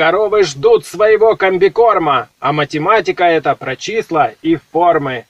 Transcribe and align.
Коровы 0.00 0.44
ждут 0.44 0.86
своего 0.86 1.36
комбикорма, 1.36 2.30
а 2.40 2.54
математика 2.54 3.24
это 3.24 3.54
про 3.54 3.76
числа 3.76 4.32
и 4.40 4.56
формы. 4.56 5.26